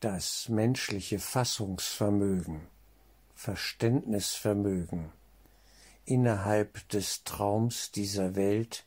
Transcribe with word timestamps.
das 0.00 0.48
menschliche 0.48 1.18
Fassungsvermögen, 1.18 2.66
Verständnisvermögen 3.34 5.12
innerhalb 6.04 6.88
des 6.88 7.22
Traums 7.24 7.92
dieser 7.92 8.34
Welt 8.34 8.84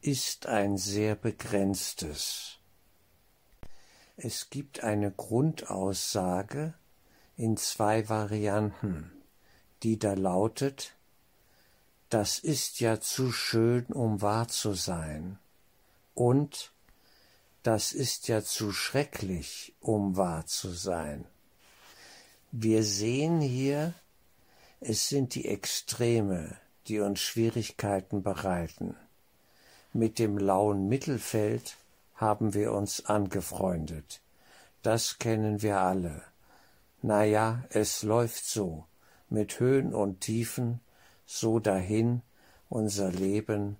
ist 0.00 0.46
ein 0.46 0.76
sehr 0.76 1.14
begrenztes. 1.14 2.58
Es 4.16 4.50
gibt 4.50 4.84
eine 4.84 5.10
Grundaussage 5.10 6.74
in 7.36 7.56
zwei 7.56 8.08
Varianten, 8.08 9.10
die 9.82 9.98
da 9.98 10.12
lautet, 10.12 10.94
das 12.10 12.38
ist 12.38 12.78
ja 12.80 13.00
zu 13.00 13.32
schön, 13.32 13.86
um 13.86 14.20
wahr 14.20 14.48
zu 14.48 14.74
sein, 14.74 15.38
und 16.14 16.71
das 17.62 17.92
ist 17.92 18.28
ja 18.28 18.42
zu 18.42 18.72
schrecklich, 18.72 19.74
um 19.80 20.16
wahr 20.16 20.46
zu 20.46 20.70
sein. 20.70 21.24
Wir 22.50 22.82
sehen 22.82 23.40
hier, 23.40 23.94
es 24.80 25.08
sind 25.08 25.34
die 25.34 25.48
Extreme, 25.48 26.56
die 26.88 26.98
uns 27.00 27.20
Schwierigkeiten 27.20 28.22
bereiten. 28.22 28.96
Mit 29.92 30.18
dem 30.18 30.38
lauen 30.38 30.88
Mittelfeld 30.88 31.76
haben 32.16 32.54
wir 32.54 32.72
uns 32.72 33.06
angefreundet. 33.06 34.20
Das 34.82 35.18
kennen 35.18 35.62
wir 35.62 35.80
alle. 35.80 36.22
Na 37.00 37.24
ja, 37.24 37.64
es 37.70 38.02
läuft 38.02 38.44
so, 38.44 38.84
mit 39.28 39.60
Höhen 39.60 39.94
und 39.94 40.20
Tiefen, 40.20 40.80
so 41.26 41.58
dahin 41.58 42.22
unser 42.68 43.10
Leben, 43.10 43.76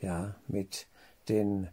ja, 0.00 0.34
mit 0.46 0.86
den 1.28 1.68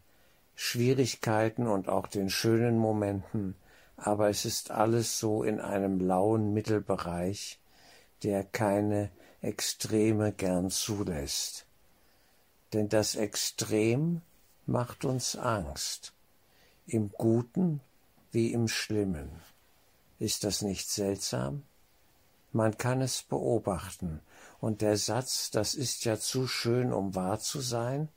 Schwierigkeiten 0.56 1.68
und 1.68 1.90
auch 1.90 2.08
den 2.08 2.30
schönen 2.30 2.78
Momenten, 2.78 3.56
aber 3.98 4.30
es 4.30 4.46
ist 4.46 4.72
alles 4.72 5.20
so 5.20 5.44
in 5.44 5.60
einem 5.60 6.00
lauen 6.00 6.54
Mittelbereich, 6.54 7.60
der 8.24 8.44
keine 8.44 9.10
Extreme 9.42 10.32
gern 10.32 10.70
zulässt. 10.70 11.66
Denn 12.74 12.90
das 12.90 13.16
Extrem 13.16 14.22
macht 14.66 15.06
uns 15.06 15.36
Angst, 15.36 16.14
im 16.88 17.12
Guten 17.12 17.82
wie 18.32 18.52
im 18.52 18.68
Schlimmen. 18.68 19.30
Ist 20.20 20.44
das 20.44 20.62
nicht 20.62 20.90
seltsam? 20.90 21.64
Man 22.52 22.78
kann 22.78 23.02
es 23.02 23.24
beobachten, 23.24 24.22
und 24.62 24.82
der 24.82 24.98
Satz, 24.98 25.52
das 25.52 25.76
ist 25.76 26.06
ja 26.06 26.18
zu 26.18 26.48
schön, 26.48 26.94
um 26.94 27.16
wahr 27.16 27.40
zu 27.40 27.60
sein, 27.60 28.10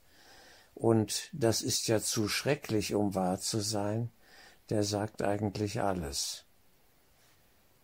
und 0.77 1.31
das 1.31 1.63
ist 1.63 1.87
ja 1.87 1.99
zu 1.99 2.27
schrecklich, 2.27 2.93
um 2.93 3.15
wahr 3.15 3.39
zu 3.39 3.61
sein, 3.61 4.11
der 4.69 4.83
sagt 4.83 5.23
eigentlich 5.23 5.81
alles. 5.81 6.43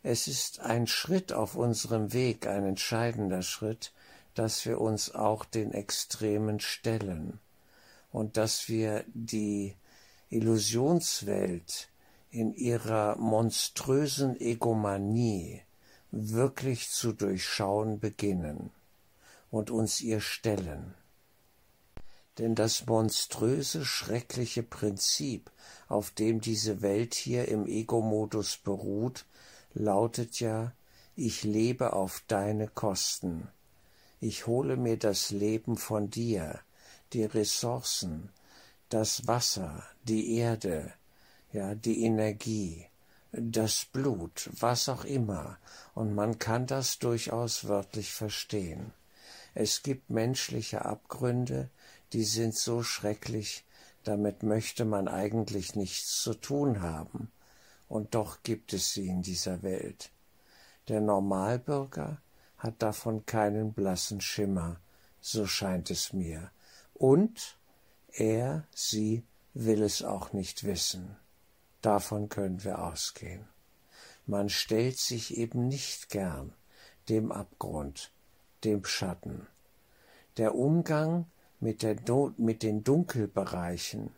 Es 0.04 0.28
ist 0.28 0.60
ein 0.60 0.86
Schritt 0.86 1.34
auf 1.34 1.56
unserem 1.56 2.14
Weg, 2.14 2.46
ein 2.46 2.66
entscheidender 2.66 3.42
Schritt, 3.42 3.94
dass 4.36 4.64
wir 4.66 4.80
uns 4.80 5.16
auch 5.16 5.44
den 5.44 5.74
Extremen 5.74 6.60
stellen 6.60 7.40
und 8.12 8.38
dass 8.38 8.70
wir 8.70 9.04
die 9.08 9.76
Illusionswelt 10.30 11.90
in 12.30 12.54
ihrer 12.54 13.16
monströsen 13.16 14.40
Egomanie 14.40 15.62
wirklich 16.12 16.92
zu 16.92 17.12
durchschauen 17.12 18.00
beginnen 18.00 18.70
und 19.50 19.72
uns 19.72 20.00
ihr 20.00 20.22
stellen. 20.22 20.94
Denn 22.40 22.56
das 22.56 22.88
monströse, 22.88 23.86
schreckliche 23.86 24.64
Prinzip, 24.64 25.52
auf 25.88 26.12
dem 26.12 26.42
diese 26.42 26.82
Welt 26.82 27.14
hier 27.14 27.48
im 27.48 27.68
Ego-Modus 27.68 28.58
beruht, 28.58 29.26
lautet 29.74 30.40
ja, 30.40 30.74
ich 31.16 31.44
lebe 31.44 31.94
auf 31.94 32.24
deine 32.28 32.68
Kosten. 32.68 33.48
Ich 34.20 34.48
hole 34.48 34.78
mir 34.78 34.98
das 34.98 35.30
Leben 35.30 35.78
von 35.78 36.10
dir, 36.10 36.60
die 37.14 37.26
Ressourcen, 37.26 38.30
das 38.90 39.28
Wasser, 39.28 39.84
die 40.04 40.38
Erde, 40.38 40.92
ja, 41.52 41.76
die 41.76 42.04
Energie, 42.04 42.88
das 43.32 43.86
Blut, 43.86 44.50
was 44.60 44.90
auch 44.90 45.06
immer, 45.06 45.58
und 45.94 46.16
man 46.16 46.40
kann 46.40 46.66
das 46.66 47.00
durchaus 47.00 47.68
wörtlich 47.68 48.12
verstehen. 48.12 48.94
Es 49.56 49.84
gibt 49.84 50.10
menschliche 50.10 50.86
Abgründe, 50.86 51.70
die 52.14 52.24
sind 52.24 52.56
so 52.56 52.84
schrecklich, 52.84 53.66
damit 54.04 54.44
möchte 54.44 54.86
man 54.86 55.08
eigentlich 55.08 55.76
nichts 55.76 56.22
zu 56.22 56.34
tun 56.34 56.82
haben, 56.82 57.32
und 57.88 58.16
doch 58.16 58.44
gibt 58.44 58.74
es 58.74 58.94
sie 58.94 59.08
in 59.08 59.22
dieser 59.22 59.64
Welt. 59.64 60.12
Der 60.88 61.02
Normalbürger 61.02 62.22
hat 62.58 62.82
davon 62.82 63.26
keinen 63.26 63.74
blassen 63.74 64.22
Schimmer, 64.22 64.80
so 65.22 65.48
scheint 65.48 65.90
es 65.90 66.14
mir, 66.14 66.52
und 66.94 67.58
er, 68.12 68.68
sie 68.74 69.24
will 69.54 69.82
es 69.82 70.04
auch 70.04 70.34
nicht 70.34 70.64
wissen. 70.64 71.16
Davon 71.82 72.30
können 72.30 72.64
wir 72.64 72.84
ausgehen. 72.84 73.48
Man 74.26 74.50
stellt 74.50 74.98
sich 74.98 75.38
eben 75.38 75.68
nicht 75.68 76.10
gern 76.10 76.54
dem 77.10 77.32
Abgrund, 77.32 78.12
dem 78.64 78.86
Schatten. 78.86 79.48
Der 80.38 80.56
Umgang 80.56 81.26
mit, 81.64 81.82
der, 81.82 81.96
mit 82.38 82.62
den 82.62 82.84
Dunkelbereichen, 82.84 84.12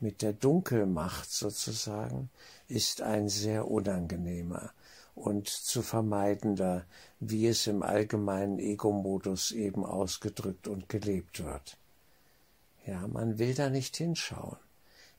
mit 0.00 0.22
der 0.22 0.32
Dunkelmacht 0.32 1.30
sozusagen, 1.30 2.30
ist 2.66 3.00
ein 3.00 3.28
sehr 3.28 3.70
unangenehmer 3.70 4.72
und 5.14 5.48
zu 5.48 5.82
vermeidender, 5.82 6.84
wie 7.20 7.46
es 7.46 7.68
im 7.68 7.84
allgemeinen 7.84 8.58
Ego-Modus 8.58 9.52
eben 9.52 9.84
ausgedrückt 9.84 10.66
und 10.66 10.88
gelebt 10.88 11.44
wird. 11.44 11.76
Ja, 12.86 13.06
man 13.06 13.38
will 13.38 13.54
da 13.54 13.70
nicht 13.70 13.96
hinschauen. 13.96 14.58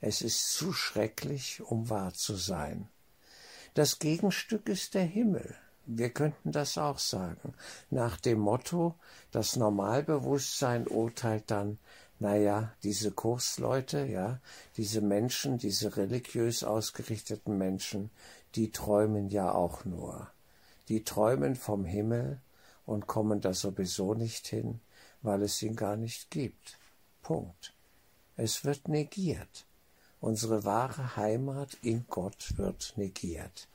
Es 0.02 0.22
ist 0.22 0.52
zu 0.52 0.74
schrecklich, 0.74 1.62
um 1.62 1.90
wahr 1.90 2.14
zu 2.14 2.36
sein. 2.36 2.90
Das 3.76 4.00
Gegenstück 4.00 4.68
ist 4.68 4.94
der 4.94 5.06
Himmel. 5.06 5.56
Wir 5.86 6.10
könnten 6.10 6.52
das 6.52 6.78
auch 6.78 7.00
sagen, 7.00 7.54
nach 7.90 8.18
dem 8.18 8.40
Motto, 8.40 8.96
das 9.32 9.56
Normalbewusstsein 9.56 10.88
urteilt 10.88 11.50
dann, 11.50 11.80
naja, 12.20 12.72
diese 12.84 13.12
Kursleute, 13.12 14.06
ja, 14.06 14.40
diese 14.78 15.02
Menschen, 15.02 15.58
diese 15.58 15.98
religiös 15.98 16.64
ausgerichteten 16.64 17.58
Menschen, 17.58 18.12
die 18.54 18.72
träumen 18.72 19.30
ja 19.30 19.52
auch 19.52 19.86
nur. 19.86 20.30
Die 20.88 21.04
träumen 21.04 21.56
vom 21.56 21.84
Himmel 21.84 22.40
und 22.86 23.08
kommen 23.08 23.42
da 23.42 23.54
sowieso 23.54 24.14
nicht 24.14 24.48
hin, 24.48 24.82
weil 25.24 25.42
es 25.42 25.62
ihn 25.64 25.76
gar 25.76 25.96
nicht 25.96 26.30
gibt. 26.30 26.78
Punkt. 27.24 27.74
Es 28.36 28.66
wird 28.66 28.88
negiert. 28.88 29.66
Unsere 30.20 30.64
wahre 30.64 31.16
Heimat 31.16 31.76
in 31.82 32.06
Gott 32.08 32.54
wird 32.58 32.94
negiert. 32.98 33.68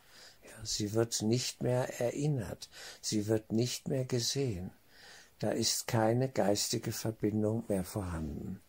Sie 0.67 0.93
wird 0.93 1.23
nicht 1.23 1.63
mehr 1.63 2.01
erinnert, 2.01 2.69
sie 3.01 3.27
wird 3.27 3.53
nicht 3.53 3.89
mehr 3.89 4.05
gesehen. 4.05 4.71
Da 5.39 5.51
ist 5.51 5.87
keine 5.87 6.29
geistige 6.29 6.93
Verbindung 6.93 7.65
mehr 7.69 7.85
vorhanden. 7.85 8.61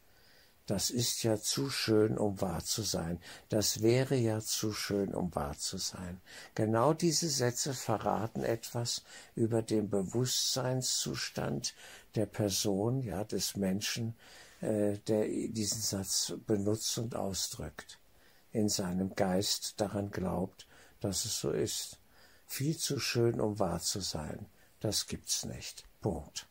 Das 0.67 0.89
ist 0.89 1.23
ja 1.23 1.39
zu 1.39 1.69
schön, 1.69 2.17
um 2.17 2.41
wahr 2.41 2.61
zu 2.61 2.81
sein. 2.81 3.21
Das 3.47 3.81
wäre 3.81 4.15
ja 4.15 4.41
zu 4.41 4.73
schön, 4.73 5.15
um 5.15 5.33
wahr 5.33 5.57
zu 5.57 5.77
sein. 5.77 6.19
Genau 6.55 6.93
diese 6.93 7.29
Sätze 7.29 7.73
verraten 7.73 8.43
etwas 8.43 9.03
über 9.33 9.61
den 9.61 9.89
Bewusstseinszustand 9.89 11.73
der 12.15 12.25
Person, 12.25 13.01
ja, 13.01 13.23
des 13.23 13.55
Menschen, 13.55 14.13
äh, 14.59 14.97
der 15.07 15.25
diesen 15.27 15.81
Satz 15.81 16.33
benutzt 16.45 16.97
und 16.97 17.15
ausdrückt. 17.15 17.97
In 18.51 18.67
seinem 18.67 19.15
Geist 19.15 19.79
daran 19.79 20.11
glaubt, 20.11 20.66
dass 20.99 21.25
es 21.25 21.39
so 21.39 21.51
ist. 21.51 21.99
Viel 22.45 22.77
zu 22.77 22.99
schön, 22.99 23.39
um 23.41 23.59
wahr 23.59 23.79
zu 23.79 23.99
sein. 23.99 24.47
Das 24.79 25.07
gibt's 25.07 25.45
nicht. 25.45 25.83
Punkt. 26.01 26.47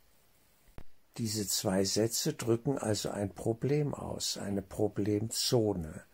Diese 1.17 1.47
zwei 1.49 1.85
Sätze 1.85 2.35
drücken 2.35 2.77
also 2.77 3.11
ein 3.11 3.35
Problem 3.35 3.95
aus, 3.95 4.37
eine 4.37 4.61
Problemzone, 4.61 6.05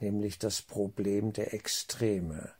nämlich 0.00 0.38
das 0.38 0.62
Problem 0.62 1.32
der 1.32 1.54
Extreme, 1.54 2.52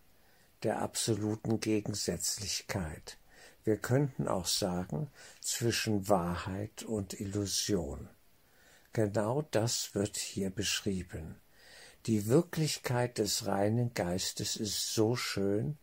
der 0.62 0.80
absoluten 0.80 1.58
Gegensätzlichkeit. 1.58 3.18
Wir 3.64 3.76
könnten 3.76 4.28
auch 4.28 4.46
sagen 4.46 5.10
zwischen 5.40 6.08
Wahrheit 6.08 6.84
und 6.84 7.18
Illusion. 7.18 8.08
Genau 8.92 9.42
das 9.50 9.94
wird 9.94 10.16
hier 10.16 10.50
beschrieben. 10.50 11.36
Die 12.06 12.26
Wirklichkeit 12.26 13.18
des 13.18 13.46
reinen 13.46 13.92
Geistes 13.92 14.56
ist 14.56 14.94
so 14.94 15.16
schön, 15.16 15.78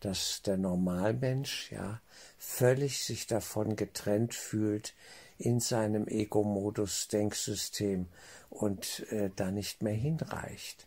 dass 0.00 0.42
der 0.42 0.56
Normalmensch 0.56 1.70
ja 1.72 2.00
völlig 2.36 3.04
sich 3.04 3.26
davon 3.26 3.76
getrennt 3.76 4.34
fühlt 4.34 4.94
in 5.38 5.60
seinem 5.60 6.08
Ego-Modus-Denksystem 6.08 8.06
und 8.50 9.06
äh, 9.10 9.30
da 9.34 9.50
nicht 9.50 9.82
mehr 9.82 9.94
hinreicht. 9.94 10.86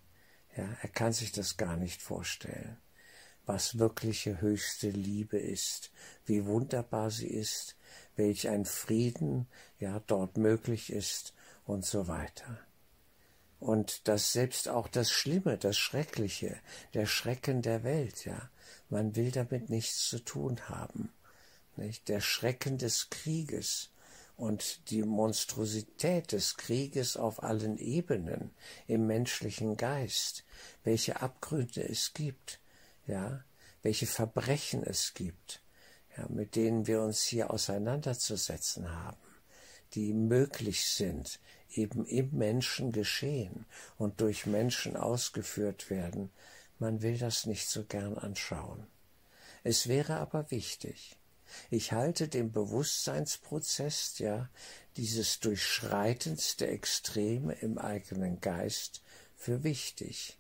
Ja, 0.57 0.67
er 0.81 0.89
kann 0.89 1.13
sich 1.13 1.31
das 1.31 1.55
gar 1.57 1.77
nicht 1.77 2.01
vorstellen. 2.01 2.77
was 3.45 3.79
wirkliche 3.79 4.41
höchste 4.41 4.89
Liebe 4.89 5.37
ist, 5.37 5.91
wie 6.25 6.45
wunderbar 6.45 7.09
sie 7.09 7.27
ist, 7.27 7.75
welch 8.15 8.47
ein 8.47 8.65
Frieden 8.65 9.47
ja 9.79 9.99
dort 10.07 10.37
möglich 10.37 10.91
ist 10.91 11.33
und 11.65 11.85
so 11.85 12.07
weiter. 12.07 12.59
Und 13.61 14.07
dass 14.07 14.33
selbst 14.33 14.69
auch 14.69 14.87
das 14.87 15.11
Schlimme, 15.11 15.55
das 15.55 15.77
Schreckliche, 15.77 16.59
der 16.95 17.05
Schrecken 17.05 17.61
der 17.61 17.83
Welt, 17.83 18.25
ja, 18.25 18.49
man 18.89 19.15
will 19.15 19.29
damit 19.29 19.69
nichts 19.69 20.09
zu 20.09 20.17
tun 20.17 20.67
haben. 20.67 21.13
Nicht? 21.75 22.09
Der 22.09 22.21
Schrecken 22.21 22.79
des 22.79 23.11
Krieges 23.11 23.91
und 24.35 24.89
die 24.89 25.03
Monstrosität 25.03 26.31
des 26.31 26.57
Krieges 26.57 27.17
auf 27.17 27.43
allen 27.43 27.77
Ebenen 27.77 28.49
im 28.87 29.05
menschlichen 29.05 29.77
Geist, 29.77 30.43
welche 30.83 31.21
Abgründe 31.21 31.87
es 31.87 32.13
gibt, 32.13 32.59
ja, 33.05 33.43
welche 33.83 34.07
Verbrechen 34.07 34.83
es 34.83 35.13
gibt, 35.13 35.61
ja, 36.17 36.25
mit 36.29 36.55
denen 36.55 36.87
wir 36.87 37.03
uns 37.03 37.21
hier 37.21 37.51
auseinanderzusetzen 37.51 38.89
haben, 38.91 39.21
die 39.93 40.13
möglich 40.13 40.83
sind, 40.87 41.39
eben 41.73 42.05
im 42.05 42.31
Menschen 42.31 42.91
geschehen 42.91 43.65
und 43.97 44.21
durch 44.21 44.45
Menschen 44.45 44.95
ausgeführt 44.95 45.89
werden, 45.89 46.29
man 46.79 47.01
will 47.01 47.17
das 47.17 47.45
nicht 47.45 47.69
so 47.69 47.83
gern 47.83 48.17
anschauen. 48.17 48.87
Es 49.63 49.87
wäre 49.87 50.17
aber 50.17 50.49
wichtig. 50.49 51.17
Ich 51.69 51.91
halte 51.91 52.27
den 52.27 52.51
Bewusstseinsprozess, 52.51 54.19
ja, 54.19 54.49
dieses 54.97 55.39
Durchschreitens 55.39 56.55
der 56.55 56.71
Extreme 56.71 57.53
im 57.53 57.77
eigenen 57.77 58.39
Geist 58.39 59.01
für 59.35 59.63
wichtig. 59.63 60.37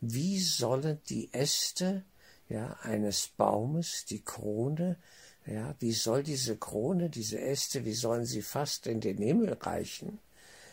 Wie 0.00 0.40
sollen 0.40 1.00
die 1.08 1.32
Äste 1.32 2.04
ja, 2.48 2.76
eines 2.82 3.28
Baumes, 3.28 4.04
die 4.04 4.22
Krone, 4.22 4.98
ja, 5.46 5.74
wie 5.78 5.92
soll 5.92 6.22
diese 6.22 6.56
Krone, 6.56 7.08
diese 7.08 7.40
Äste, 7.40 7.84
wie 7.84 7.94
sollen 7.94 8.26
sie 8.26 8.42
fast 8.42 8.86
in 8.86 9.00
den 9.00 9.18
Himmel 9.18 9.54
reichen, 9.54 10.18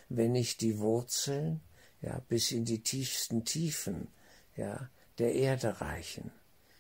wenn 0.09 0.33
nicht 0.33 0.61
die 0.61 0.79
Wurzeln, 0.79 1.61
ja, 2.01 2.19
bis 2.27 2.51
in 2.51 2.65
die 2.65 2.83
tiefsten 2.83 3.45
Tiefen, 3.45 4.09
ja, 4.55 4.89
der 5.17 5.33
Erde 5.33 5.81
reichen, 5.81 6.31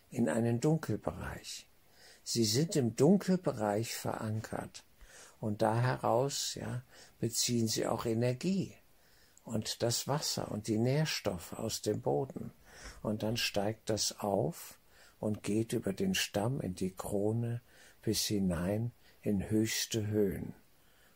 in 0.09 0.29
einen 0.29 0.59
Dunkelbereich. 0.59 1.67
Sie 2.23 2.45
sind 2.45 2.75
im 2.75 2.95
Dunkelbereich 2.95 3.95
verankert 3.95 4.83
und 5.39 5.61
da 5.61 5.79
heraus, 5.79 6.55
ja, 6.55 6.83
beziehen 7.19 7.67
sie 7.67 7.85
auch 7.85 8.05
Energie 8.05 8.75
und 9.43 9.83
das 9.83 10.07
Wasser 10.07 10.51
und 10.51 10.67
die 10.67 10.77
Nährstoffe 10.77 11.53
aus 11.53 11.81
dem 11.81 12.01
Boden. 12.01 12.51
Und 13.01 13.23
dann 13.23 13.37
steigt 13.37 13.89
das 13.89 14.19
auf 14.19 14.79
und 15.19 15.43
geht 15.43 15.73
über 15.73 15.93
den 15.93 16.15
Stamm 16.15 16.61
in 16.61 16.75
die 16.75 16.95
Krone 16.95 17.61
bis 18.01 18.25
hinein 18.25 18.91
in 19.21 19.49
höchste 19.49 20.07
Höhen. 20.07 20.53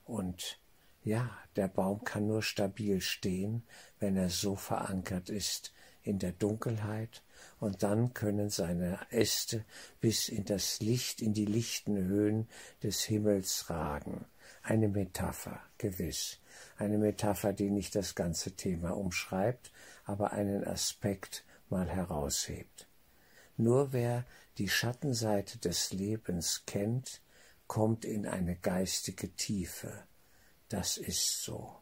Und 0.06 0.60
ja, 1.08 1.30
der 1.56 1.70
Baum 1.70 2.04
kann 2.04 2.28
nur 2.28 2.42
stabil 2.42 3.00
stehen, 3.00 3.64
wenn 4.00 4.18
er 4.18 4.30
so 4.30 4.58
verankert 4.58 5.30
ist 5.30 5.74
in 6.04 6.20
der 6.20 6.34
Dunkelheit, 6.34 7.24
und 7.60 7.82
dann 7.82 8.14
können 8.14 8.50
seine 8.50 9.00
Äste 9.10 9.64
bis 10.02 10.28
in 10.28 10.44
das 10.44 10.82
Licht, 10.82 11.22
in 11.22 11.34
die 11.34 11.46
lichten 11.46 11.98
Höhen 11.98 12.50
des 12.84 13.04
Himmels 13.04 13.70
ragen. 13.70 14.26
Eine 14.64 14.90
Metapher, 14.90 15.62
gewiss, 15.78 16.40
eine 16.78 16.98
Metapher, 16.98 17.54
die 17.54 17.70
nicht 17.70 17.96
das 17.96 18.14
ganze 18.14 18.52
Thema 18.52 18.92
umschreibt, 18.92 19.72
aber 20.04 20.34
einen 20.34 20.66
Aspekt 20.66 21.46
mal 21.70 21.88
heraushebt. 21.88 22.88
Nur 23.56 23.94
wer 23.94 24.26
die 24.58 24.70
Schattenseite 24.70 25.58
des 25.58 25.94
Lebens 25.94 26.64
kennt, 26.66 27.22
kommt 27.68 28.04
in 28.04 28.26
eine 28.26 28.56
geistige 28.56 29.34
Tiefe, 29.36 30.04
das 30.70 30.98
ist 30.98 31.44
so. 31.44 31.76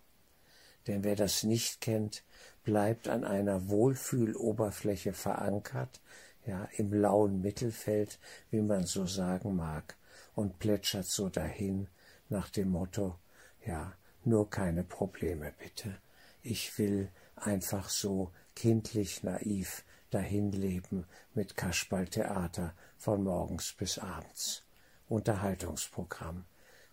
Denn 0.88 1.04
wer 1.04 1.16
das 1.16 1.44
nicht 1.44 1.82
kennt, 1.82 2.24
bleibt 2.64 3.08
an 3.08 3.24
einer 3.24 3.70
Wohlfühloberfläche 3.70 5.14
verankert, 5.14 6.02
ja, 6.46 6.68
im 6.78 6.94
lauen 6.94 7.42
Mittelfeld, 7.42 8.20
wie 8.52 8.62
man 8.62 8.86
so 8.86 9.08
sagen 9.08 9.56
mag, 9.56 9.96
und 10.36 10.60
plätschert 10.60 11.06
so 11.06 11.30
dahin 11.30 11.88
nach 12.30 12.50
dem 12.50 12.70
Motto, 12.70 13.16
ja, 13.66 13.94
nur 14.24 14.50
keine 14.50 14.84
Probleme 14.84 15.54
bitte. 15.58 15.98
Ich 16.42 16.78
will 16.78 17.10
einfach 17.36 17.90
so 17.90 18.32
kindlich 18.56 19.24
naiv 19.24 19.84
dahin 20.12 20.52
leben 20.52 21.06
mit 21.34 21.58
Kasperltheater 21.58 22.74
von 22.98 23.24
morgens 23.24 23.74
bis 23.74 23.98
abends. 23.98 24.64
Unterhaltungsprogramm 25.08 26.46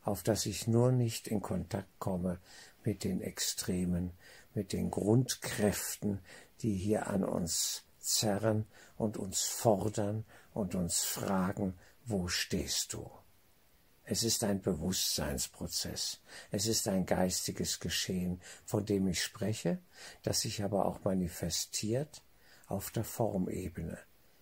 auf 0.04 0.22
dass 0.22 0.46
ich 0.46 0.66
nur 0.66 0.93
nicht 0.93 1.28
in 1.28 1.40
Kontakt 1.40 1.99
komme 1.99 2.38
mit 2.84 3.04
den 3.04 3.20
Extremen, 3.20 4.12
mit 4.54 4.72
den 4.72 4.90
Grundkräften, 4.90 6.20
die 6.60 6.75
hier 6.75 7.06
an 7.06 7.25
uns 7.25 7.84
zerren 7.99 8.66
und 8.96 9.16
uns 9.16 9.43
fordern 9.43 10.25
und 10.52 10.75
uns 10.75 11.02
fragen, 11.02 11.75
wo 12.04 12.28
stehst 12.28 12.93
du? 12.93 13.10
Es 14.04 14.25
ist 14.25 14.43
ein 14.43 14.60
Bewusstseinsprozess, 14.60 16.20
es 16.50 16.66
ist 16.66 16.88
ein 16.88 17.06
geistiges 17.06 17.78
Geschehen, 17.78 18.40
von 18.64 18.84
dem 18.84 19.06
ich 19.06 19.22
spreche, 19.22 19.78
das 20.22 20.40
sich 20.40 20.64
aber 20.64 20.87
auch 20.87 21.05
manifestiert 21.05 22.22
auf 22.66 22.90
der 22.90 23.05
Formebene, 23.05 23.98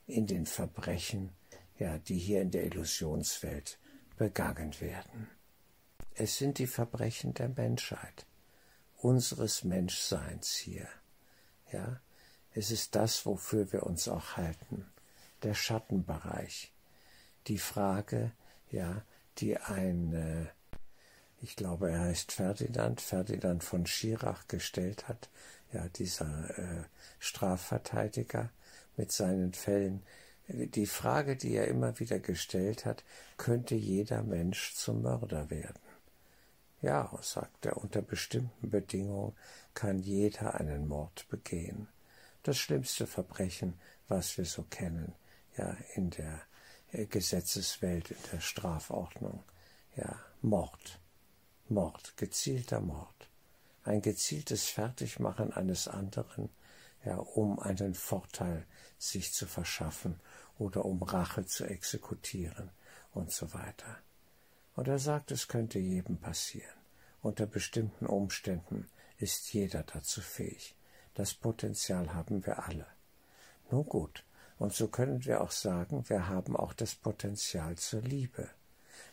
in 0.06 0.26
den 0.26 0.46
Verbrechen, 0.46 1.30
ja, 1.78 1.98
die 1.98 2.18
hier 2.18 2.40
in 2.40 2.50
der 2.50 2.64
Illusionswelt 2.64 3.78
begangen 4.16 4.80
werden. 4.80 5.28
Es 6.22 6.36
sind 6.36 6.58
die 6.58 6.66
Verbrechen 6.66 7.32
der 7.32 7.48
Menschheit, 7.48 8.26
unseres 8.98 9.64
Menschseins 9.64 10.54
hier. 10.54 10.86
Ja, 11.72 11.98
es 12.52 12.70
ist 12.70 12.94
das, 12.94 13.24
wofür 13.24 13.72
wir 13.72 13.84
uns 13.84 14.06
auch 14.06 14.36
halten, 14.36 14.84
der 15.42 15.54
Schattenbereich. 15.54 16.74
Die 17.46 17.56
Frage, 17.56 18.32
ja, 18.70 19.02
die 19.38 19.56
ein, 19.56 20.12
äh, 20.12 20.46
ich 21.40 21.56
glaube, 21.56 21.90
er 21.90 22.00
heißt 22.00 22.32
Ferdinand, 22.32 23.00
Ferdinand 23.00 23.64
von 23.64 23.86
Schirach 23.86 24.46
gestellt 24.46 25.08
hat, 25.08 25.30
ja, 25.72 25.88
dieser 25.88 26.50
äh, 26.58 26.84
Strafverteidiger 27.18 28.50
mit 28.98 29.10
seinen 29.10 29.54
Fällen. 29.54 30.02
Die 30.48 30.86
Frage, 30.86 31.36
die 31.36 31.54
er 31.54 31.68
immer 31.68 31.98
wieder 31.98 32.18
gestellt 32.18 32.84
hat, 32.84 33.04
könnte 33.38 33.74
jeder 33.74 34.22
Mensch 34.22 34.74
zum 34.74 35.00
Mörder 35.00 35.48
werden? 35.48 35.80
Ja, 36.82 37.10
sagt 37.20 37.66
er, 37.66 37.76
unter 37.76 38.00
bestimmten 38.00 38.70
Bedingungen 38.70 39.36
kann 39.74 39.98
jeder 39.98 40.54
einen 40.54 40.88
Mord 40.88 41.28
begehen. 41.28 41.88
Das 42.42 42.56
schlimmste 42.56 43.06
Verbrechen, 43.06 43.78
was 44.08 44.38
wir 44.38 44.46
so 44.46 44.62
kennen, 44.62 45.14
ja, 45.58 45.76
in 45.94 46.10
der 46.10 46.40
äh, 46.92 47.04
Gesetzeswelt, 47.04 48.10
in 48.10 48.16
der 48.32 48.40
Strafordnung. 48.40 49.42
Ja, 49.94 50.18
Mord. 50.40 50.98
Mord, 51.68 52.16
gezielter 52.16 52.80
Mord. 52.80 53.28
Ein 53.84 54.00
gezieltes 54.00 54.64
Fertigmachen 54.68 55.52
eines 55.52 55.86
anderen, 55.86 56.48
ja, 57.04 57.16
um 57.16 57.58
einen 57.58 57.94
Vorteil 57.94 58.66
sich 58.98 59.32
zu 59.32 59.46
verschaffen 59.46 60.18
oder 60.58 60.84
um 60.84 61.02
Rache 61.02 61.44
zu 61.44 61.64
exekutieren 61.64 62.70
und 63.12 63.32
so 63.32 63.52
weiter. 63.52 63.98
Und 64.74 64.88
er 64.88 64.98
sagt, 64.98 65.30
es 65.30 65.48
könnte 65.48 65.78
jedem 65.78 66.18
passieren. 66.18 66.78
Unter 67.22 67.46
bestimmten 67.46 68.06
Umständen 68.06 68.88
ist 69.18 69.52
jeder 69.52 69.82
dazu 69.82 70.20
fähig. 70.20 70.74
Das 71.14 71.34
Potenzial 71.34 72.14
haben 72.14 72.46
wir 72.46 72.64
alle. 72.64 72.86
Nun 73.70 73.84
gut, 73.84 74.24
und 74.58 74.72
so 74.74 74.88
können 74.88 75.24
wir 75.24 75.40
auch 75.40 75.50
sagen, 75.50 76.08
wir 76.08 76.28
haben 76.28 76.56
auch 76.56 76.72
das 76.72 76.94
Potenzial 76.94 77.76
zur 77.76 78.02
Liebe. 78.02 78.48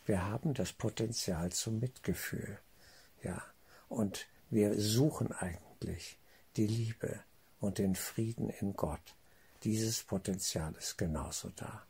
Wir 0.05 0.25
haben 0.25 0.53
das 0.53 0.73
Potenzial 0.73 1.51
zum 1.51 1.79
Mitgefühl. 1.79 2.59
Ja, 3.23 3.41
und 3.89 4.27
wir 4.49 4.79
suchen 4.79 5.31
eigentlich 5.31 6.19
die 6.55 6.67
Liebe 6.67 7.19
und 7.59 7.77
den 7.77 7.95
Frieden 7.95 8.49
in 8.49 8.73
Gott. 8.73 9.15
Dieses 9.63 10.03
Potenzial 10.03 10.73
ist 10.75 10.97
genauso 10.97 11.49
da. 11.55 11.85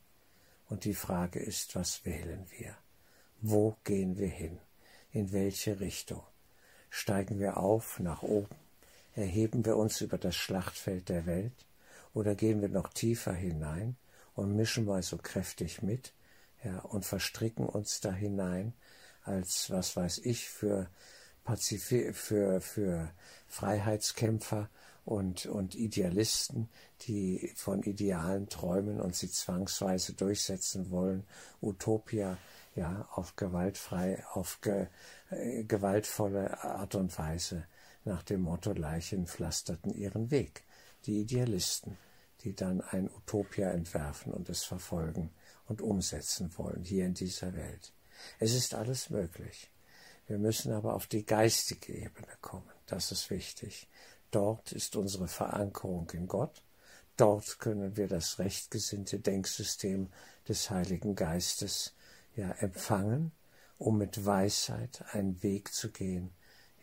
Und 0.69 0.85
die 0.85 0.93
Frage 0.95 1.39
ist, 1.39 1.75
was 1.75 2.05
wählen 2.05 2.45
wir? 2.57 2.75
Wo 3.41 3.77
gehen 3.83 4.17
wir 4.17 4.29
hin? 4.29 4.57
In 5.11 5.31
welche 5.31 5.79
Richtung? 5.79 6.23
Steigen 6.89 7.39
wir 7.39 7.57
auf 7.57 7.99
nach 7.99 8.23
oben? 8.23 8.55
Erheben 9.15 9.63
wir 9.63 9.77
uns 9.77 10.01
über 10.01 10.17
das 10.17 10.35
Schlachtfeld 10.35 11.09
der 11.09 11.27
Welt? 11.27 11.53
Oder 12.15 12.33
gehen 12.33 12.61
wir 12.61 12.69
noch 12.69 12.89
tiefer 12.89 13.33
hinein 13.33 13.95
und 14.33 14.55
mischen 14.55 14.85
mal 14.85 15.03
so 15.03 15.17
kräftig 15.17 15.83
mit, 15.83 16.13
ja, 16.63 16.79
und 16.79 17.05
verstricken 17.05 17.67
uns 17.67 17.99
da 18.01 18.11
hinein 18.11 18.73
als, 19.23 19.69
was 19.69 19.95
weiß 19.95 20.19
ich, 20.19 20.49
für 20.49 20.89
Pazifi 21.43 22.13
für, 22.13 22.59
für 22.59 23.11
Freiheitskämpfer 23.47 24.67
und, 25.05 25.45
und 25.45 25.75
Idealisten, 25.75 26.69
die 27.01 27.53
von 27.55 27.83
Idealen 27.83 28.49
träumen 28.49 28.99
und 28.99 29.15
sie 29.15 29.29
zwangsweise 29.29 30.13
durchsetzen 30.13 30.91
wollen. 30.91 31.23
Utopia, 31.61 32.37
ja, 32.77 33.07
auf 33.11 33.35
gewaltfrei, 33.35 34.23
auf 34.33 34.61
ge, 34.61 34.87
äh, 35.31 35.63
gewaltvolle 35.63 36.63
Art 36.63 36.93
und 36.93 37.17
Weise 37.17 37.65
nach 38.05 38.21
dem 38.21 38.41
Motto 38.41 38.71
Leichen 38.71 39.25
pflasterten 39.25 39.93
ihren 39.93 40.29
Weg. 40.29 40.63
Die 41.05 41.21
Idealisten, 41.21 41.97
die 42.41 42.55
dann 42.55 42.81
ein 42.81 43.09
Utopia 43.09 43.71
entwerfen 43.71 44.31
und 44.31 44.47
es 44.49 44.63
verfolgen 44.63 45.31
und 45.65 45.81
umsetzen 45.81 46.55
wollen 46.57 46.83
hier 46.83 47.05
in 47.05 47.15
dieser 47.15 47.55
Welt. 47.55 47.93
Es 48.39 48.53
ist 48.53 48.75
alles 48.75 49.09
möglich. 49.09 49.71
Wir 50.27 50.37
müssen 50.37 50.71
aber 50.71 50.93
auf 50.93 51.07
die 51.07 51.25
geistige 51.25 51.93
Ebene 51.93 52.37
kommen. 52.41 52.69
Das 52.85 53.11
ist 53.11 53.29
wichtig. 53.31 53.87
Dort 54.29 54.71
ist 54.71 54.95
unsere 54.95 55.27
Verankerung 55.27 56.09
in 56.11 56.27
Gott. 56.27 56.61
Dort 57.15 57.59
können 57.59 57.97
wir 57.97 58.07
das 58.07 58.37
rechtgesinnte 58.37 59.19
Denksystem 59.19 60.09
des 60.47 60.69
Heiligen 60.69 61.15
Geistes 61.15 61.95
ja 62.37 62.51
empfangen, 62.51 63.31
um 63.77 63.97
mit 63.97 64.25
Weisheit 64.25 65.03
einen 65.11 65.43
Weg 65.43 65.73
zu 65.73 65.91
gehen, 65.91 66.31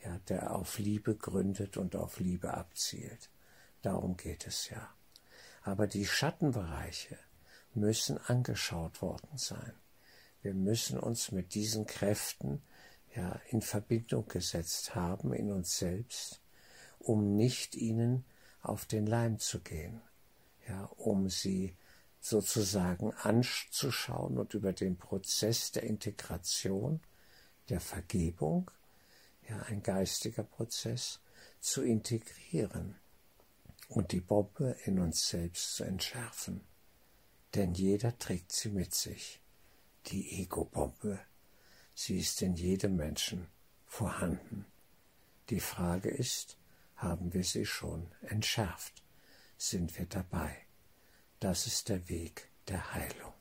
ja, 0.04 0.18
der 0.28 0.54
auf 0.54 0.78
Liebe 0.78 1.16
gründet 1.16 1.76
und 1.76 1.96
auf 1.96 2.20
Liebe 2.20 2.52
abzielt. 2.54 3.30
Darum 3.82 4.16
geht 4.16 4.46
es 4.46 4.68
ja. 4.68 4.94
Aber 5.62 5.86
die 5.86 6.06
Schattenbereiche 6.06 7.18
müssen 7.72 8.18
angeschaut 8.18 9.00
worden 9.00 9.36
sein. 9.36 9.72
Wir 10.42 10.54
müssen 10.54 10.98
uns 10.98 11.32
mit 11.32 11.54
diesen 11.54 11.86
Kräften 11.86 12.62
ja 13.14 13.40
in 13.48 13.62
Verbindung 13.62 14.26
gesetzt 14.28 14.94
haben 14.94 15.32
in 15.32 15.50
uns 15.50 15.78
selbst, 15.78 16.42
um 16.98 17.36
nicht 17.36 17.74
ihnen 17.74 18.24
auf 18.60 18.84
den 18.84 19.06
Leim 19.06 19.38
zu 19.38 19.60
gehen, 19.60 20.02
ja, 20.68 20.84
um 20.96 21.28
sie 21.28 21.76
sozusagen 22.24 23.12
anzuschauen 23.12 24.38
und 24.38 24.54
über 24.54 24.72
den 24.72 24.96
Prozess 24.96 25.72
der 25.72 25.82
Integration, 25.82 27.00
der 27.68 27.80
Vergebung, 27.80 28.70
ja, 29.46 29.60
ein 29.64 29.82
geistiger 29.82 30.42
Prozess, 30.42 31.20
zu 31.60 31.82
integrieren 31.82 32.94
und 33.88 34.12
die 34.12 34.22
Bombe 34.22 34.74
in 34.86 35.00
uns 35.00 35.28
selbst 35.28 35.74
zu 35.74 35.84
entschärfen. 35.84 36.62
Denn 37.54 37.74
jeder 37.74 38.18
trägt 38.18 38.52
sie 38.52 38.70
mit 38.70 38.94
sich, 38.94 39.42
die 40.06 40.40
Ego-Bombe. 40.40 41.20
Sie 41.94 42.18
ist 42.18 42.40
in 42.40 42.54
jedem 42.54 42.96
Menschen 42.96 43.48
vorhanden. 43.84 44.64
Die 45.50 45.60
Frage 45.60 46.08
ist, 46.08 46.56
haben 46.96 47.34
wir 47.34 47.44
sie 47.44 47.66
schon 47.66 48.10
entschärft? 48.22 49.02
Sind 49.58 49.98
wir 49.98 50.06
dabei? 50.06 50.63
Das 51.44 51.66
ist 51.66 51.90
der 51.90 52.08
Weg 52.08 52.48
der 52.68 52.94
Heilung. 52.94 53.34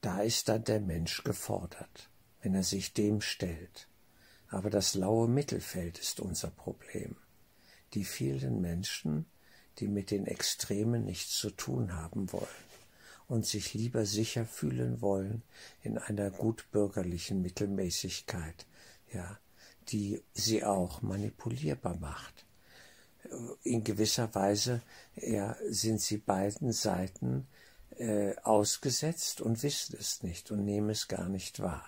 Da 0.00 0.20
ist 0.20 0.48
dann 0.48 0.62
der 0.62 0.78
Mensch 0.78 1.24
gefordert, 1.24 2.10
wenn 2.42 2.54
er 2.54 2.62
sich 2.62 2.92
dem 2.92 3.20
stellt. 3.20 3.88
Aber 4.46 4.70
das 4.70 4.94
laue 4.94 5.26
Mittelfeld 5.26 5.98
ist 5.98 6.20
unser 6.20 6.50
Problem. 6.50 7.16
Die 7.94 8.04
vielen 8.04 8.60
Menschen, 8.60 9.26
die 9.80 9.88
mit 9.88 10.12
den 10.12 10.28
Extremen 10.28 11.06
nichts 11.06 11.32
zu 11.32 11.50
tun 11.50 11.92
haben 11.92 12.32
wollen 12.32 12.46
und 13.26 13.44
sich 13.44 13.74
lieber 13.74 14.06
sicher 14.06 14.46
fühlen 14.46 15.00
wollen 15.00 15.42
in 15.82 15.98
einer 15.98 16.30
gutbürgerlichen 16.30 17.42
Mittelmäßigkeit, 17.42 18.64
ja, 19.12 19.40
die 19.88 20.22
sie 20.34 20.62
auch 20.62 21.02
manipulierbar 21.02 21.96
macht. 21.96 22.46
In 23.62 23.84
gewisser 23.84 24.34
Weise 24.34 24.82
ja, 25.16 25.56
sind 25.68 26.00
sie 26.00 26.18
beiden 26.18 26.72
Seiten 26.72 27.46
äh, 27.98 28.34
ausgesetzt 28.42 29.40
und 29.40 29.62
wissen 29.62 29.96
es 29.98 30.22
nicht 30.22 30.50
und 30.50 30.64
nehmen 30.64 30.90
es 30.90 31.08
gar 31.08 31.28
nicht 31.28 31.60
wahr. 31.60 31.86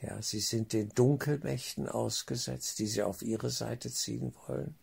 Ja, 0.00 0.22
sie 0.22 0.40
sind 0.40 0.72
den 0.72 0.90
Dunkelmächten 0.90 1.88
ausgesetzt, 1.88 2.78
die 2.78 2.86
sie 2.86 3.02
auf 3.02 3.22
ihre 3.22 3.50
Seite 3.50 3.90
ziehen 3.90 4.32
wollen, 4.46 4.76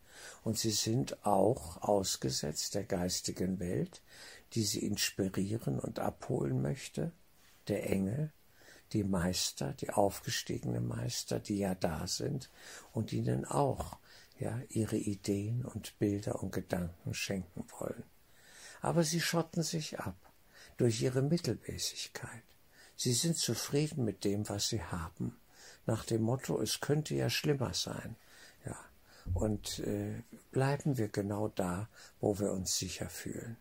und 0.44 0.58
sie 0.58 0.72
sind 0.72 1.26
auch 1.26 1.82
ausgesetzt 1.82 2.76
der 2.76 2.84
geistigen 2.84 3.60
Welt, 3.60 4.02
die 4.54 4.64
sie 4.64 4.86
inspirieren 4.86 5.80
und 5.80 6.00
abholen 6.00 6.62
möchte, 6.62 7.12
der 7.68 7.90
Engel, 7.90 8.32
die 8.94 9.04
Meister, 9.04 9.74
die 9.74 9.90
aufgestiegenen 9.90 10.88
Meister, 10.88 11.40
die 11.40 11.60
ja 11.60 11.76
da 11.76 12.08
sind 12.08 12.50
und 12.94 13.12
ihnen 13.12 13.46
auch 13.46 13.98
ja 14.40 14.62
ihre 14.70 14.98
Ideen 14.98 15.66
und 15.66 15.98
Bilder 16.00 16.42
und 16.42 16.52
Gedanken 16.52 17.14
schenken 17.14 17.66
wollen. 17.80 18.04
Aber 18.82 19.04
sie 19.04 19.22
schotten 19.22 19.64
sich 19.64 20.00
ab 20.00 20.18
durch 20.78 21.02
ihre 21.02 21.22
Mittelmäßigkeit. 21.22 22.44
Sie 22.96 23.14
sind 23.14 23.38
zufrieden 23.38 24.06
mit 24.06 24.24
dem, 24.24 24.48
was 24.48 24.70
sie 24.70 24.84
haben, 24.84 25.36
nach 25.86 26.06
dem 26.06 26.24
Motto, 26.24 26.62
es 26.62 26.80
könnte 26.80 27.16
ja 27.16 27.30
schlimmer 27.30 27.74
sein. 27.74 28.16
Ja, 28.66 28.78
und 29.34 29.80
äh, 29.80 30.22
bleiben 30.52 30.98
wir 30.98 31.10
genau 31.10 31.50
da, 31.50 31.90
wo 32.20 32.40
wir 32.40 32.52
uns 32.52 32.78
sicher 32.78 33.10
fühlen. 33.10 33.58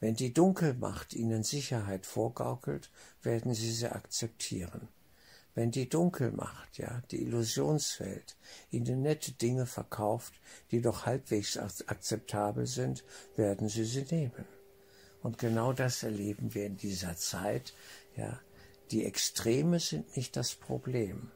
Wenn 0.00 0.16
die 0.16 0.32
Dunkelmacht 0.32 1.14
ihnen 1.14 1.44
Sicherheit 1.44 2.06
vorgaukelt, 2.06 2.90
werden 3.22 3.54
sie 3.54 3.72
sie 3.72 3.90
akzeptieren. 3.90 4.88
Wenn 5.54 5.70
die 5.70 5.88
Dunkelmacht, 5.88 6.78
ja, 6.78 7.00
die 7.10 7.22
Illusionswelt, 7.22 8.36
ihnen 8.70 9.02
nette 9.02 9.32
Dinge 9.32 9.66
verkauft, 9.66 10.34
die 10.70 10.80
doch 10.80 11.06
halbwegs 11.06 11.56
akzeptabel 11.56 12.66
sind, 12.66 13.04
werden 13.36 13.68
sie 13.68 13.84
sie 13.84 14.04
nehmen. 14.10 14.46
Und 15.22 15.38
genau 15.38 15.72
das 15.72 16.02
erleben 16.02 16.54
wir 16.54 16.66
in 16.66 16.76
dieser 16.76 17.16
Zeit, 17.16 17.72
ja. 18.16 18.40
Die 18.90 19.06
Extreme 19.06 19.80
sind 19.80 20.14
nicht 20.14 20.36
das 20.36 20.54
Problem 20.54 21.32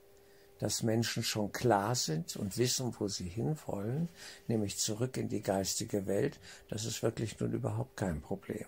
dass 0.58 0.82
Menschen 0.82 1.22
schon 1.22 1.52
klar 1.52 1.94
sind 1.94 2.36
und 2.36 2.58
wissen, 2.58 2.94
wo 2.98 3.08
sie 3.08 3.28
hinwollen, 3.28 4.08
nämlich 4.48 4.78
zurück 4.78 5.16
in 5.16 5.28
die 5.28 5.42
geistige 5.42 6.06
Welt, 6.06 6.38
das 6.68 6.84
ist 6.84 7.02
wirklich 7.02 7.38
nun 7.40 7.52
überhaupt 7.52 7.96
kein 7.96 8.20
Problem. 8.20 8.66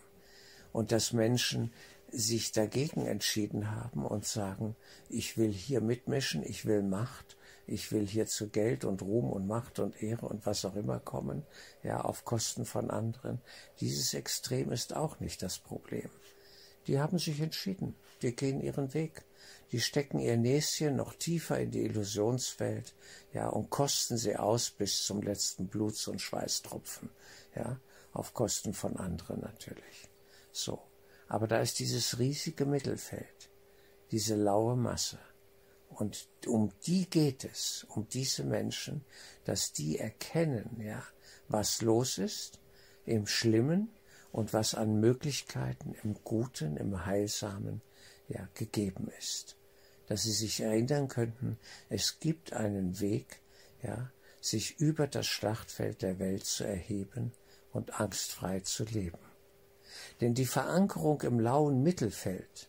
Und 0.73 0.93
dass 0.93 1.13
Menschen 1.13 1.73
sich 2.13 2.53
dagegen 2.53 3.07
entschieden 3.07 3.71
haben 3.71 4.05
und 4.05 4.25
sagen, 4.25 4.77
ich 5.09 5.37
will 5.37 5.53
hier 5.53 5.81
mitmischen, 5.81 6.43
ich 6.43 6.67
will 6.67 6.83
Macht, 6.83 7.37
ich 7.67 7.93
will 7.93 8.07
hier 8.07 8.27
zu 8.27 8.49
Geld 8.49 8.85
und 8.85 9.03
Ruhm 9.03 9.31
und 9.31 9.47
Macht 9.47 9.79
und 9.79 10.03
Ehre 10.03 10.27
und 10.27 10.47
was 10.47 10.65
auch 10.65 10.77
immer 10.77 10.99
kommen, 10.99 11.45
ja, 11.83 12.01
auf 12.01 12.25
Kosten 12.25 12.65
von 12.65 12.91
anderen. 12.91 13.41
Dieses 13.81 14.15
Extrem 14.15 14.73
ist 14.73 14.95
auch 14.95 15.21
nicht 15.21 15.43
das 15.43 15.59
Problem. 15.59 16.11
Die 16.87 16.99
haben 16.99 17.19
sich 17.19 17.41
entschieden, 17.41 17.95
die 18.23 18.35
gehen 18.35 18.61
ihren 18.61 18.95
Weg 18.95 19.25
die 19.73 19.81
stecken 19.81 20.19
ihr 20.19 20.37
Näschen 20.37 20.97
noch 20.97 21.15
tiefer 21.15 21.59
in 21.61 21.71
die 21.71 21.83
Illusionswelt, 21.83 22.95
ja, 23.33 23.49
und 23.49 23.71
kosten 23.71 24.17
sie 24.17 24.37
aus 24.37 24.71
bis 24.71 25.05
zum 25.05 25.23
letzten 25.23 25.69
Bluts- 25.69 26.09
und 26.09 26.21
Schweißtropfen, 26.21 27.11
ja, 27.55 27.79
auf 28.13 28.35
Kosten 28.35 28.75
von 28.75 28.97
anderen 28.97 29.41
natürlich. 29.41 30.09
So. 30.53 30.90
Aber 31.31 31.49
da 31.49 31.61
ist 31.61 31.79
dieses 31.79 32.19
riesige 32.19 32.67
Mittelfeld, 32.67 33.49
diese 34.11 34.35
laue 34.37 34.77
Masse. 34.77 35.19
Und 35.89 36.29
um 36.47 36.71
die 36.87 37.09
geht 37.09 37.45
es, 37.45 37.87
um 37.89 38.07
diese 38.07 38.45
Menschen, 38.45 39.07
dass 39.45 39.73
die 39.73 39.99
erkennen, 39.99 40.79
ja, 40.85 41.03
was 41.49 41.81
los 41.81 42.19
ist 42.19 42.61
im 43.07 43.27
Schlimmen 43.27 43.89
und 44.31 44.53
was 44.53 44.75
an 44.75 45.01
Möglichkeiten 45.01 45.95
im 46.03 46.23
Guten, 46.23 46.77
im 46.77 47.07
Heilsamen, 47.07 47.81
ja, 48.29 48.47
gegeben 48.53 49.11
ist 49.19 49.57
dass 50.11 50.25
sie 50.25 50.33
sich 50.33 50.61
erinnern 50.61 51.07
könnten, 51.07 51.57
es 51.89 52.19
gibt 52.19 52.53
einen 52.53 52.99
Weg, 52.99 53.43
ja, 53.81 54.11
sich 54.41 54.81
über 54.81 55.07
das 55.07 55.29
Schlachtfeld 55.29 56.03
der 56.03 56.19
Welt 56.19 56.45
zu 56.45 56.65
erheben 56.65 57.33
und 57.71 58.01
angstfrei 58.01 58.59
zu 58.59 58.83
leben. 58.83 59.30
Denn 60.21 60.35
die 60.35 60.47
Verankerung 60.47 61.23
im 61.23 61.41
lauen 61.41 61.83
Mittelfeld 61.83 62.69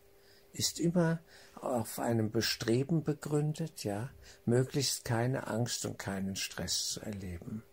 ist 0.53 0.79
immer 0.79 1.19
auf 1.55 1.99
einem 1.99 2.31
Bestreben 2.31 3.03
begründet, 3.03 3.83
ja, 3.83 4.09
möglichst 4.45 5.05
keine 5.05 5.47
Angst 5.47 5.85
und 5.85 5.99
keinen 5.99 6.35
Stress 6.35 6.89
zu 6.89 7.01
erleben. 7.01 7.63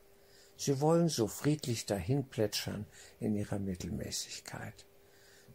Sie 0.57 0.81
wollen 0.81 1.09
so 1.09 1.29
friedlich 1.29 1.87
dahin 1.87 2.29
plätschern 2.29 2.87
in 3.21 3.35
ihrer 3.35 3.59
Mittelmäßigkeit. 3.59 4.87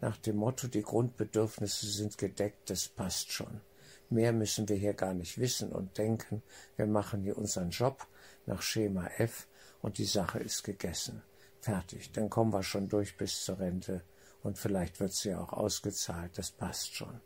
Nach 0.01 0.17
dem 0.17 0.37
Motto, 0.37 0.67
die 0.67 0.81
Grundbedürfnisse 0.81 1.87
sind 1.87 2.17
gedeckt, 2.17 2.69
das 2.69 2.87
passt 2.87 3.31
schon. 3.31 3.61
Mehr 4.09 4.33
müssen 4.33 4.67
wir 4.69 4.75
hier 4.75 4.93
gar 4.93 5.13
nicht 5.13 5.37
wissen 5.37 5.71
und 5.71 5.97
denken. 5.97 6.43
Wir 6.75 6.87
machen 6.87 7.21
hier 7.23 7.37
unseren 7.37 7.69
Job 7.69 8.07
nach 8.45 8.61
Schema 8.61 9.07
F 9.17 9.47
und 9.81 9.97
die 9.97 10.05
Sache 10.05 10.39
ist 10.39 10.63
gegessen. 10.63 11.21
Fertig. 11.63 12.11
Dann 12.11 12.29
kommen 12.29 12.51
wir 12.51 12.61
schon 12.61 12.89
durch 12.89 13.15
bis 13.15 13.45
zur 13.45 13.57
Rente 13.57 14.03
und 14.41 14.57
vielleicht 14.57 14.99
wird 14.99 15.13
sie 15.13 15.33
auch 15.33 15.53
ausgezahlt. 15.53 16.37
Das 16.37 16.51
passt 16.51 16.93
schon. 16.93 17.21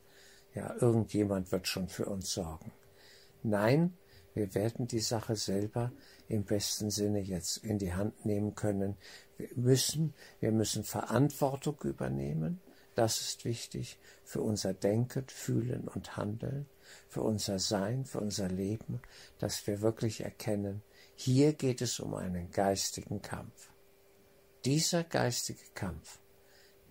Ja, 0.53 0.75
irgendjemand 0.79 1.51
wird 1.51 1.67
schon 1.67 1.87
für 1.87 2.05
uns 2.05 2.33
sorgen. 2.33 2.71
Nein, 3.41 3.97
Wir 4.37 4.53
werden 4.53 4.87
die 4.87 4.99
Sache 4.99 5.35
selber 5.35 5.91
im 6.27 6.43
besten 6.43 6.91
Sinne 6.91 7.21
jetzt 7.21 7.57
in 7.57 7.79
die 7.79 7.95
Hand 7.95 8.23
nehmen 8.23 8.53
können. 8.53 8.95
Wir 9.35 9.49
müssen, 9.55 10.13
wir 10.39 10.51
müssen 10.51 10.83
Verantwortung 10.83 11.81
übernehmen. 11.81 12.61
Das 12.93 13.19
ist 13.19 13.45
wichtig 13.45 13.97
für 14.23 14.41
unser 14.41 14.75
Denken, 14.75 15.25
Fühlen 15.27 15.87
und 15.87 16.17
Handeln, 16.17 16.67
für 17.09 17.23
unser 17.23 17.57
Sein, 17.57 18.05
für 18.05 18.19
unser 18.19 18.47
Leben, 18.47 19.01
dass 19.39 19.65
wir 19.65 19.81
wirklich 19.81 20.21
erkennen, 20.21 20.83
hier 21.15 21.53
geht 21.53 21.81
es 21.81 21.99
um 21.99 22.13
einen 22.13 22.51
geistigen 22.51 23.23
Kampf. 23.23 23.71
Dieser 24.65 25.03
geistige 25.03 25.63
Kampf, 25.75 26.19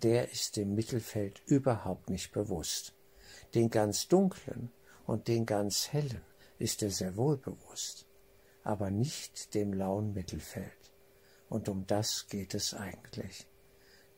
der 0.02 0.30
ist 0.30 0.56
dem 0.56 0.74
Mittelfeld 0.74 1.42
überhaupt 1.46 2.10
nicht 2.10 2.32
bewusst. 2.32 2.94
Den 3.54 3.70
ganz 3.70 4.08
dunklen 4.08 4.70
und 5.04 5.28
den 5.28 5.46
ganz 5.46 5.92
hellen 5.92 6.22
ist 6.58 6.82
er 6.82 6.90
sehr 6.90 7.16
wohl 7.16 7.36
bewusst, 7.36 8.06
aber 8.62 8.90
nicht 8.90 9.54
dem 9.54 9.72
lauen 9.72 10.12
Mittelfeld. 10.14 10.92
Und 11.48 11.68
um 11.68 11.86
das 11.86 12.28
geht 12.28 12.54
es 12.54 12.72
eigentlich. 12.72 13.46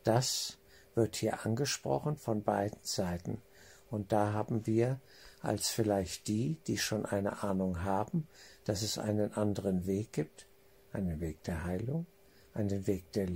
Das 0.05 0.59
wird 0.95 1.17
hier 1.17 1.45
angesprochen 1.45 2.17
von 2.17 2.43
beiden 2.43 2.81
Seiten, 2.83 3.43
und 3.91 4.13
da 4.13 4.33
haben 4.35 4.67
wir 4.67 5.01
als 5.41 5.71
vielleicht 5.71 6.29
die, 6.29 6.59
die 6.67 6.77
schon 6.77 7.07
eine 7.07 7.43
Ahnung 7.43 7.83
haben, 7.83 8.29
dass 8.65 8.83
es 8.83 8.99
einen 8.99 9.33
anderen 9.33 9.87
Weg 9.87 10.13
gibt, 10.13 10.47
einen 10.93 11.21
Weg 11.21 11.43
der 11.45 11.65
Heilung, 11.65 12.07
einen 12.53 12.87
Weg 12.87 13.13
der 13.13 13.29